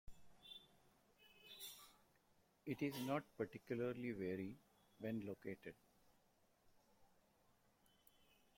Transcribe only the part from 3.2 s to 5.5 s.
particularly wary when